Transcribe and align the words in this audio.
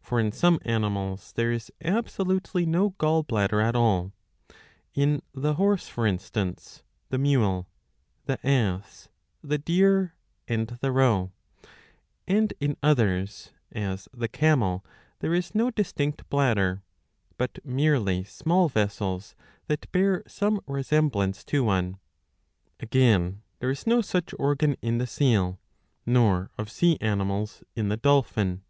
For 0.00 0.18
in 0.18 0.32
some 0.32 0.58
animals 0.64 1.34
there 1.36 1.52
is 1.52 1.70
absolutely 1.84 2.64
no" 2.64 2.94
gall 2.96 3.22
bladder 3.22 3.60
at 3.60 3.76
all, 3.76 4.10
in 4.94 5.20
the 5.34 5.56
horse 5.56 5.86
for 5.86 6.06
instance, 6.06 6.82
the 7.10 7.18
mule, 7.18 7.68
the 8.24 8.38
ass, 8.42 9.10
the 9.44 9.58
deer, 9.58 10.14
and 10.48 10.66
the 10.80 10.90
roe; 10.90 11.32
and 12.26 12.54
in 12.58 12.78
others, 12.82 13.50
as 13.70 14.08
the 14.14 14.28
camel, 14.28 14.82
there 15.18 15.34
is 15.34 15.54
no 15.54 15.70
distinct 15.70 16.26
bladder," 16.30 16.82
but 17.36 17.62
merely 17.62 18.24
small 18.24 18.70
vessels 18.70 19.34
that 19.66 19.92
bear 19.92 20.22
some 20.26 20.62
resemblance 20.66 21.44
to 21.44 21.62
one.^ 21.62 21.98
Again 22.82 23.42
there 23.58 23.68
is 23.68 23.86
no 23.86 24.00
such 24.00 24.32
organ 24.38 24.76
in 24.80 24.96
the 24.96 25.06
seal, 25.06 25.58
nor, 26.06 26.50
of 26.56 26.70
sea 26.70 26.96
animals, 27.02 27.62
in 27.76 27.90
the 27.90 27.98
dolphin.' 27.98 28.62